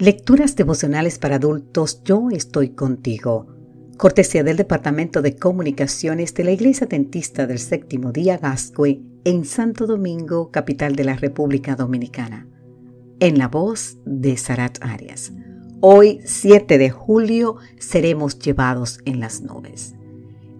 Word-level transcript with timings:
Lecturas 0.00 0.56
devocionales 0.56 1.18
para 1.18 1.36
adultos 1.36 2.02
Yo 2.04 2.30
estoy 2.30 2.70
contigo. 2.70 3.48
Cortesía 3.98 4.42
del 4.42 4.56
Departamento 4.56 5.20
de 5.20 5.36
Comunicaciones 5.36 6.32
de 6.32 6.44
la 6.44 6.52
Iglesia 6.52 6.86
Dentista 6.86 7.46
del 7.46 7.58
Séptimo 7.58 8.10
Día 8.10 8.38
Gascue 8.38 9.02
en 9.24 9.44
Santo 9.44 9.86
Domingo, 9.86 10.50
capital 10.50 10.96
de 10.96 11.04
la 11.04 11.16
República 11.16 11.76
Dominicana. 11.76 12.48
En 13.18 13.36
la 13.36 13.48
voz 13.48 13.98
de 14.06 14.38
Sarat 14.38 14.78
Arias. 14.80 15.32
Hoy, 15.80 16.20
7 16.24 16.78
de 16.78 16.88
julio, 16.88 17.56
seremos 17.78 18.38
llevados 18.38 19.00
en 19.04 19.20
las 19.20 19.42
nubes. 19.42 19.96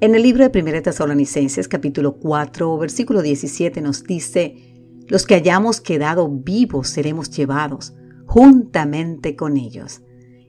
En 0.03 0.15
el 0.15 0.23
libro 0.23 0.47
de 0.47 0.61
1 0.61 0.83
Tesalonicenses 0.83 1.67
capítulo 1.67 2.17
4, 2.17 2.77
versículo 2.77 3.23
17 3.23 3.81
nos 3.81 4.05
dice, 4.05 4.57
los 5.09 5.25
que 5.25 5.37
hayamos 5.37 5.81
quedado 5.81 6.29
vivos 6.29 6.91
seremos 6.91 7.31
llevados 7.31 7.95
juntamente 8.31 9.35
con 9.35 9.57
ellos 9.57 10.03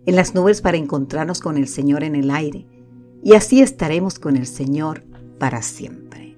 en 0.06 0.16
las 0.16 0.36
nubes 0.36 0.62
para 0.62 0.78
encontrarnos 0.78 1.40
con 1.40 1.58
el 1.58 1.68
Señor 1.68 2.04
en 2.04 2.16
el 2.16 2.30
aire, 2.30 2.68
y 3.24 3.34
así 3.34 3.60
estaremos 3.60 4.20
con 4.20 4.38
el 4.38 4.46
Señor 4.46 5.04
para 5.40 5.64
siempre. 5.64 6.38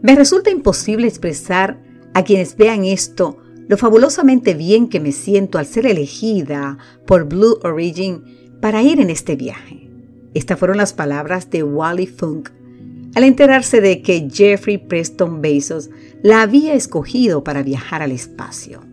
Me 0.00 0.14
resulta 0.14 0.48
imposible 0.48 1.06
expresar 1.06 1.82
a 2.14 2.24
quienes 2.24 2.56
vean 2.56 2.86
esto 2.86 3.36
lo 3.68 3.76
fabulosamente 3.76 4.54
bien 4.54 4.88
que 4.88 4.98
me 4.98 5.12
siento 5.12 5.58
al 5.58 5.66
ser 5.66 5.84
elegida 5.84 6.78
por 7.06 7.28
Blue 7.28 7.58
Origin 7.62 8.24
para 8.62 8.82
ir 8.82 8.98
en 8.98 9.10
este 9.10 9.36
viaje. 9.36 9.90
Estas 10.32 10.58
fueron 10.58 10.78
las 10.78 10.94
palabras 10.94 11.50
de 11.50 11.64
Wally 11.64 12.06
Funk 12.06 12.48
al 13.14 13.24
enterarse 13.24 13.82
de 13.82 14.00
que 14.00 14.26
Jeffrey 14.32 14.78
Preston 14.78 15.42
Bezos 15.42 15.90
la 16.22 16.40
había 16.40 16.72
escogido 16.72 17.44
para 17.44 17.62
viajar 17.62 18.00
al 18.00 18.12
espacio. 18.12 18.89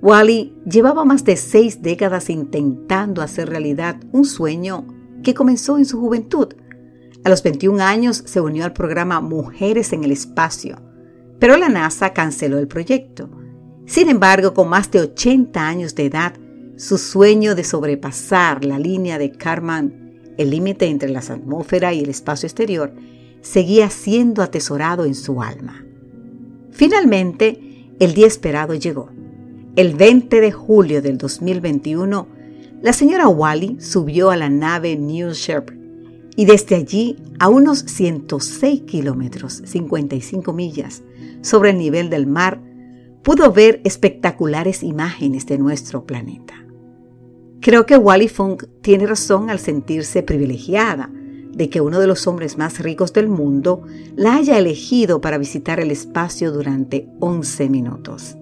Wally 0.00 0.54
llevaba 0.64 1.04
más 1.04 1.24
de 1.24 1.36
seis 1.36 1.82
décadas 1.82 2.30
intentando 2.30 3.20
hacer 3.20 3.48
realidad 3.48 3.96
un 4.12 4.24
sueño 4.24 4.86
que 5.22 5.34
comenzó 5.34 5.76
en 5.76 5.84
su 5.84 5.98
juventud. 5.98 6.54
A 7.24 7.28
los 7.30 7.42
21 7.42 7.82
años 7.82 8.22
se 8.24 8.40
unió 8.40 8.64
al 8.64 8.72
programa 8.72 9.20
Mujeres 9.20 9.92
en 9.92 10.04
el 10.04 10.12
Espacio, 10.12 10.80
pero 11.40 11.56
la 11.56 11.68
NASA 11.68 12.12
canceló 12.12 12.58
el 12.58 12.68
proyecto. 12.68 13.28
Sin 13.86 14.08
embargo, 14.08 14.54
con 14.54 14.68
más 14.68 14.90
de 14.90 15.00
80 15.00 15.66
años 15.66 15.94
de 15.94 16.06
edad, 16.06 16.34
su 16.76 16.96
sueño 16.96 17.56
de 17.56 17.64
sobrepasar 17.64 18.64
la 18.64 18.78
línea 18.78 19.18
de 19.18 19.32
Karman, 19.32 20.34
el 20.36 20.50
límite 20.50 20.86
entre 20.86 21.08
la 21.08 21.18
atmósfera 21.18 21.92
y 21.92 22.00
el 22.00 22.10
espacio 22.10 22.46
exterior, 22.46 22.94
seguía 23.40 23.90
siendo 23.90 24.42
atesorado 24.42 25.04
en 25.04 25.16
su 25.16 25.42
alma. 25.42 25.84
Finalmente, 26.70 27.90
el 27.98 28.14
día 28.14 28.28
esperado 28.28 28.74
llegó. 28.74 29.17
El 29.78 29.94
20 29.94 30.40
de 30.40 30.50
julio 30.50 31.00
del 31.02 31.18
2021, 31.18 32.26
la 32.82 32.92
señora 32.92 33.28
Wally 33.28 33.76
subió 33.78 34.30
a 34.30 34.36
la 34.36 34.48
nave 34.48 34.96
New 34.96 35.30
Shepard 35.30 35.76
y 36.34 36.46
desde 36.46 36.74
allí 36.74 37.14
a 37.38 37.48
unos 37.48 37.84
106 37.86 38.80
kilómetros, 38.88 39.62
55 39.64 40.52
millas, 40.52 41.04
sobre 41.42 41.70
el 41.70 41.78
nivel 41.78 42.10
del 42.10 42.26
mar, 42.26 42.60
pudo 43.22 43.52
ver 43.52 43.80
espectaculares 43.84 44.82
imágenes 44.82 45.46
de 45.46 45.58
nuestro 45.58 46.04
planeta. 46.04 46.54
Creo 47.60 47.86
que 47.86 47.96
Wally 47.96 48.26
Funk 48.26 48.64
tiene 48.80 49.06
razón 49.06 49.48
al 49.48 49.60
sentirse 49.60 50.24
privilegiada 50.24 51.08
de 51.52 51.70
que 51.70 51.80
uno 51.80 52.00
de 52.00 52.08
los 52.08 52.26
hombres 52.26 52.58
más 52.58 52.80
ricos 52.80 53.12
del 53.12 53.28
mundo 53.28 53.84
la 54.16 54.34
haya 54.34 54.58
elegido 54.58 55.20
para 55.20 55.38
visitar 55.38 55.78
el 55.78 55.92
espacio 55.92 56.50
durante 56.50 57.08
11 57.20 57.68
minutos. 57.68 58.37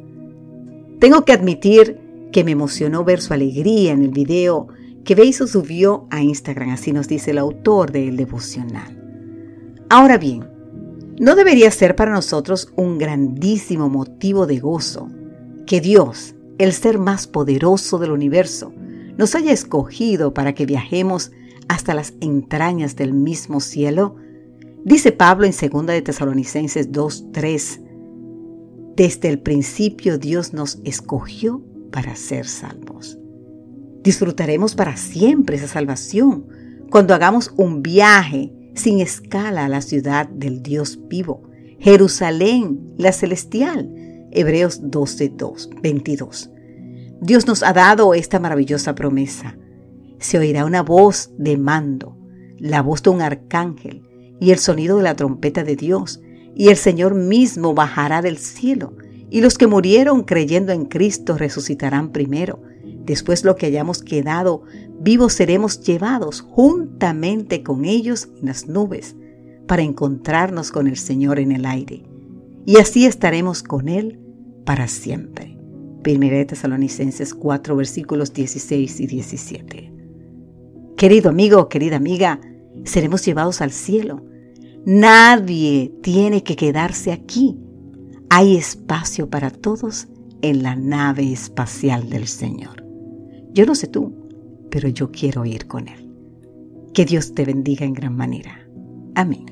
Tengo 0.98 1.24
que 1.24 1.32
admitir 1.32 2.00
que 2.32 2.44
me 2.44 2.52
emocionó 2.52 3.04
ver 3.04 3.20
su 3.20 3.32
alegría 3.32 3.92
en 3.92 4.02
el 4.02 4.10
video 4.10 4.68
que 5.04 5.14
Bezos 5.14 5.50
subió 5.50 6.06
a 6.10 6.22
Instagram, 6.22 6.70
así 6.70 6.92
nos 6.92 7.08
dice 7.08 7.30
el 7.30 7.38
autor 7.38 7.92
del 7.92 8.16
devocional. 8.16 9.02
Ahora 9.88 10.18
bien, 10.18 10.48
no 11.18 11.36
debería 11.36 11.70
ser 11.70 11.96
para 11.96 12.12
nosotros 12.12 12.72
un 12.76 12.98
grandísimo 12.98 13.88
motivo 13.88 14.46
de 14.46 14.58
gozo 14.58 15.08
que 15.66 15.80
Dios, 15.80 16.34
el 16.58 16.72
ser 16.72 16.98
más 16.98 17.26
poderoso 17.26 17.98
del 17.98 18.10
universo, 18.10 18.72
nos 19.16 19.34
haya 19.34 19.52
escogido 19.52 20.34
para 20.34 20.54
que 20.54 20.66
viajemos 20.66 21.30
hasta 21.68 21.94
las 21.94 22.14
entrañas 22.20 22.96
del 22.96 23.12
mismo 23.12 23.60
cielo? 23.60 24.16
Dice 24.84 25.12
Pablo 25.12 25.46
en 25.46 25.52
2 25.52 25.86
de 25.86 26.02
Tesalonicenses 26.02 26.92
2:3, 26.92 27.80
desde 28.96 29.28
el 29.28 29.38
principio 29.38 30.18
Dios 30.18 30.54
nos 30.54 30.78
escogió 30.84 31.62
para 31.92 32.16
ser 32.16 32.46
salvos. 32.46 33.18
Disfrutaremos 34.02 34.74
para 34.74 34.96
siempre 34.96 35.56
esa 35.56 35.68
salvación 35.68 36.46
cuando 36.90 37.14
hagamos 37.14 37.52
un 37.56 37.82
viaje 37.82 38.52
sin 38.74 39.00
escala 39.00 39.66
a 39.66 39.68
la 39.68 39.82
ciudad 39.82 40.28
del 40.28 40.62
Dios 40.62 40.98
vivo, 41.08 41.42
Jerusalén, 41.78 42.94
la 42.96 43.12
celestial. 43.12 43.92
Hebreos 44.32 44.80
12, 44.90 45.34
22. 45.82 46.50
Dios 47.20 47.46
nos 47.46 47.62
ha 47.62 47.72
dado 47.72 48.12
esta 48.12 48.38
maravillosa 48.38 48.94
promesa. 48.94 49.56
Se 50.18 50.38
oirá 50.38 50.64
una 50.64 50.82
voz 50.82 51.30
de 51.38 51.56
mando, 51.56 52.16
la 52.58 52.82
voz 52.82 53.02
de 53.02 53.10
un 53.10 53.22
arcángel 53.22 54.02
y 54.40 54.50
el 54.50 54.58
sonido 54.58 54.98
de 54.98 55.04
la 55.04 55.16
trompeta 55.16 55.64
de 55.64 55.76
Dios, 55.76 56.20
y 56.56 56.68
el 56.68 56.76
Señor 56.76 57.14
mismo 57.14 57.74
bajará 57.74 58.22
del 58.22 58.38
cielo, 58.38 58.94
y 59.28 59.42
los 59.42 59.58
que 59.58 59.66
murieron 59.66 60.22
creyendo 60.22 60.72
en 60.72 60.86
Cristo 60.86 61.36
resucitarán 61.36 62.12
primero. 62.12 62.62
Después 63.04 63.44
lo 63.44 63.56
que 63.56 63.66
hayamos 63.66 64.02
quedado 64.02 64.62
vivos 64.98 65.34
seremos 65.34 65.80
llevados 65.80 66.40
juntamente 66.40 67.62
con 67.62 67.84
ellos 67.84 68.28
en 68.40 68.46
las 68.46 68.66
nubes 68.66 69.14
para 69.66 69.82
encontrarnos 69.82 70.72
con 70.72 70.86
el 70.86 70.96
Señor 70.96 71.38
en 71.38 71.52
el 71.52 71.66
aire. 71.66 72.04
Y 72.64 72.78
así 72.78 73.04
estaremos 73.04 73.62
con 73.62 73.88
Él 73.88 74.18
para 74.64 74.88
siempre. 74.88 75.58
Primera 76.02 76.38
de 76.38 76.46
Tesalonicenses 76.46 77.34
4 77.34 77.76
versículos 77.76 78.32
16 78.32 79.00
y 79.00 79.06
17. 79.06 79.92
Querido 80.96 81.28
amigo, 81.28 81.68
querida 81.68 81.96
amiga, 81.96 82.40
seremos 82.84 83.24
llevados 83.24 83.60
al 83.60 83.72
cielo 83.72 84.24
Nadie 84.88 85.92
tiene 86.00 86.44
que 86.44 86.54
quedarse 86.54 87.10
aquí. 87.10 87.58
Hay 88.30 88.56
espacio 88.56 89.28
para 89.28 89.50
todos 89.50 90.06
en 90.42 90.62
la 90.62 90.76
nave 90.76 91.32
espacial 91.32 92.08
del 92.08 92.28
Señor. 92.28 92.86
Yo 93.52 93.66
no 93.66 93.74
sé 93.74 93.88
tú, 93.88 94.14
pero 94.70 94.88
yo 94.88 95.10
quiero 95.10 95.44
ir 95.44 95.66
con 95.66 95.88
Él. 95.88 96.08
Que 96.94 97.04
Dios 97.04 97.34
te 97.34 97.44
bendiga 97.44 97.84
en 97.84 97.94
gran 97.94 98.14
manera. 98.14 98.64
Amén. 99.16 99.46